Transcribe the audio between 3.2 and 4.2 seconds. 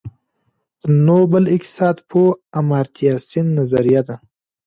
سېن نظريه ده.